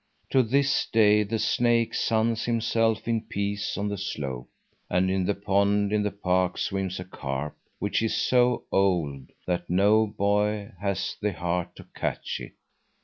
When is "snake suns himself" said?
1.37-3.07